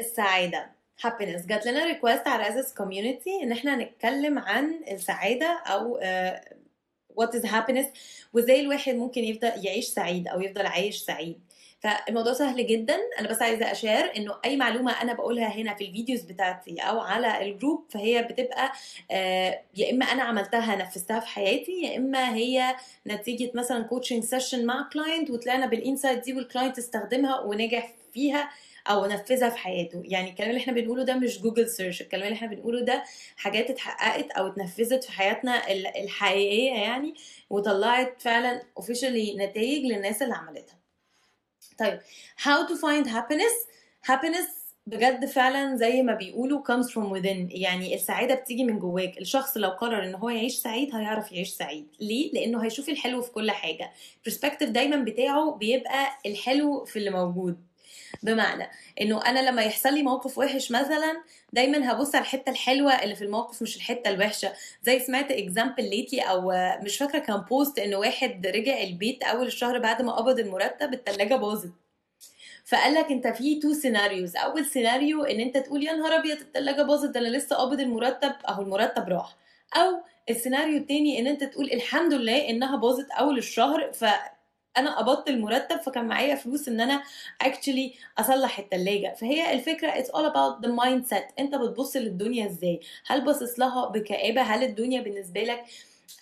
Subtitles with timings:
[0.00, 0.70] السعادة.
[1.06, 1.46] Happiness.
[1.46, 6.40] جات لنا request على أساس community إن إحنا نتكلم عن السعادة أو آه،
[7.20, 7.86] what is happiness
[8.32, 11.40] وإزاي الواحد ممكن يفضل يعيش سعيد أو يفضل عايش سعيد.
[11.80, 12.96] فالموضوع سهل جدا.
[13.20, 17.00] أنا بس عايزة أشير إنه أي معلومة أنا بقولها هنا في ال videos بتاعتي أو
[17.00, 18.72] على الجروب فهي بتبقى
[19.10, 22.76] آه، يا إما أنا عملتها نفذتها في حياتي يا إما هي
[23.06, 28.50] نتيجة مثلا coaching session مع client وطلعنا بال insight دي وال client استخدمها ونجح فيها
[28.90, 30.02] أو نفذها في حياته.
[30.04, 33.04] يعني الكلام اللي إحنا بنقوله ده مش جوجل search الكلام اللي إحنا بنقوله ده
[33.36, 37.14] حاجات اتحققت أو اتنفذت في حياتنا ال- الحقيقية يعني
[37.50, 40.76] وطلعت فعلا officially نتائج للناس اللي عملتها.
[41.78, 42.00] طيب
[42.38, 43.66] how to find happiness.
[44.12, 44.50] Happiness
[44.86, 49.18] بجد فعلا زي ما بيقولوا comes from within يعني السعادة بتيجي من جواك.
[49.18, 51.86] الشخص لو قرر إن هو يعيش سعيد هيعرف يعيش سعيد.
[52.00, 53.90] ليه؟ لأنه هيشوف الحلو في كل حاجة.
[54.28, 57.56] perspective دايما بتاعه بيبقى الحلو في اللي موجود.
[58.22, 61.22] بمعنى انه أنا لما يحصل لي موقف وحش مثلا
[61.52, 64.52] دايما هبص على الحتة الحلوة اللي في الموقف مش الحتة الوحشة.
[64.82, 69.78] زي سمعت example lately أو مش فاكرة كان post إن واحد رجع البيت أول الشهر
[69.78, 71.70] بعد ما قبض المرتب التلاجة باظت.
[72.64, 76.82] فقال لك أنت في two scenarios أول سيناريو إن أنت تقول يا نهار أبيض التلاجة
[76.82, 79.36] باظت ده أنا لسه قابض المرتب أهو المرتب راح.
[79.76, 80.00] أو
[80.30, 84.04] السيناريو التاني إن أنت تقول الحمد لله إنها باظت أول الشهر ف
[84.78, 87.02] أنا قبضت المرتب فكان معايا فلوس إن أنا
[87.44, 89.14] actually أصلح التلاجة.
[89.20, 91.32] فهي الفكرة it's all about the mindset.
[91.38, 95.64] أنت بتبص للدنيا إزاي؟ هل باصص لها بكآبة؟ هل الدنيا بالنسبة لك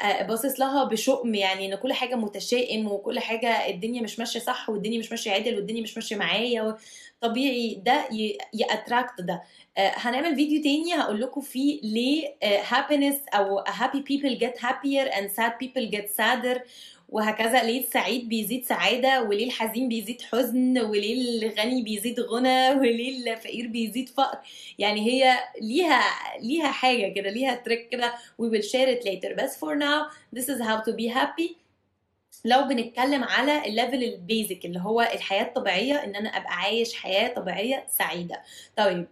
[0.02, 4.70] آه، باصص لها بشؤم؟ يعني إن كل حاجة متشائم وكل حاجة الدنيا مش ماشية صح
[4.70, 6.76] والدنيا مش ماشية عدل والدنيا مش ماشية معايا
[7.20, 8.08] طبيعي ده
[8.54, 9.42] ياتراكت ده.
[9.78, 15.12] آه، هنعمل فيديو تاني هقول لكم فيه ليه آه، happiness أو happy people get happier
[15.14, 16.60] and sad people get sadder.
[17.08, 23.66] وهكذا ليه السعيد بيزيد سعادة وليه الحزين بيزيد حزن وليه الغني بيزيد غنى وليه الفقير
[23.66, 24.38] بيزيد فقر.
[24.78, 26.02] يعني هي ليها
[26.40, 28.14] ليها حاجة كده ليها trick كده.
[28.42, 29.42] We will share it later.
[29.42, 31.64] بس for now this is how to be happy.
[32.44, 36.94] لو بنتكلم على ال level ال basic اللي هو الحياة الطبيعية إن أنا أبقى عايش
[36.94, 38.42] حياة طبيعية سعيدة.
[38.76, 39.06] طيب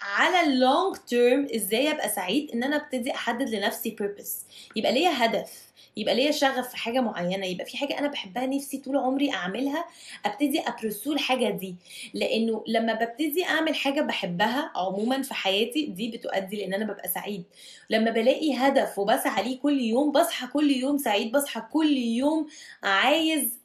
[0.00, 4.30] على اللونج تيرم إزاي ابقى سعيد ان أنا ابتدي احدد لنفسي purpose.
[4.76, 8.78] يبقى ليا هدف يبقى ليا شغف في حاجة معينة يبقى في حاجة أنا بحبها نفسي
[8.78, 9.84] طول عمري أعملها
[10.26, 11.76] ابتدي ابرسو الحاجة دي.
[12.14, 17.44] لأنه لما ببتدي أعمل حاجة بحبها عموما في حياتي دي بتؤدي لإن أنا ببقى سعيد.
[17.90, 22.46] لما بلاقي هدف وبسعى ليه كل يوم بصحى كل يوم سعيد بصحى كل يوم
[22.82, 23.58] عايز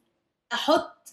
[0.53, 1.10] أحط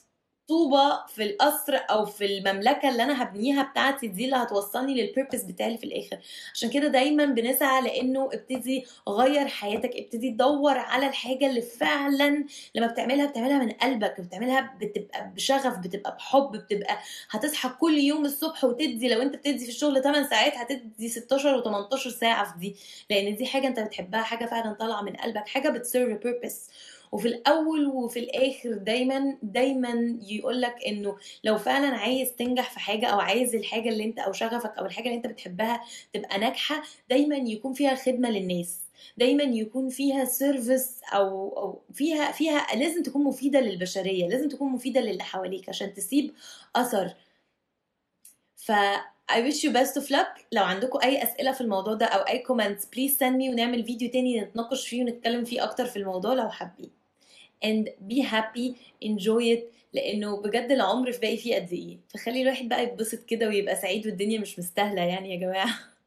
[0.49, 5.79] طوبة في القصر أو في المملكة اللي أنا هبنيها بتاعتي دي اللي هتوصلني للبيربس بتاعي
[5.79, 6.19] في الآخر.
[6.55, 12.45] عشان كده دايما بنسعى لأنه ابتدي غير حياتك ابتدي دور على الحاجة اللي فعلا
[12.75, 16.99] لما بتعملها بتعملها من قلبك بتعملها بتبقى بشغف بتبقى بحب بتبقى
[17.31, 21.97] هتصحى كل يوم الصبح وتدي لو أنت بتدي في الشغل 8 ساعات هتدي 16 و18
[22.09, 22.77] ساعة في دي.
[23.11, 26.71] لأن دي حاجة أنت بتحبها حاجة فعلا طالعة من قلبك حاجة بتسيرف بيربس
[27.13, 33.07] وفي الأول وفي الآخر دايما دايما يقول لك إنه لو فعلا عايز تنجح في حاجة
[33.07, 35.81] أو عايز الحاجة اللي أنت أو شغفك أو الحاجة اللي أنت بتحبها
[36.13, 38.79] تبقى ناجحة دايما يكون فيها خدمة للناس.
[39.17, 45.01] دايما يكون فيها سيرفيس أو أو فيها فيها لازم تكون مفيدة للبشرية لازم تكون مفيدة
[45.01, 46.33] للي حواليك عشان تسيب
[46.77, 47.15] أثر.
[48.57, 48.73] ف
[49.31, 50.41] I wish you best of luck.
[50.53, 54.11] لو عندكم أي أسئلة في الموضوع ده أو أي comments please send me ونعمل فيديو
[54.11, 56.98] تاني نتناقش فيه ونتكلم فيه أكتر في الموضوع لو حابين.
[57.65, 58.73] And be happy
[59.05, 59.61] enjoy it.
[59.93, 61.97] لأنه بجد العمر في باقي فيه قد إيه.
[62.09, 65.98] فخلي الواحد بقى يتبسط كده ويبقى سعيد والدنيا مش مستاهلة يعني يا جماعة.